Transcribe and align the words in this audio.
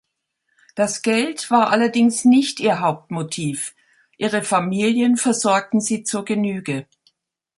Das 0.73 1.03
Geld 1.03 1.51
war 1.51 1.69
allerdings 1.69 2.25
nicht 2.25 2.59
ihr 2.59 2.79
Hauptmotiv; 2.79 3.75
ihre 4.17 4.41
Familien 4.41 5.15
versorgten 5.15 5.79
sie 5.79 6.01
zur 6.01 6.25
Genüge. 6.25 6.87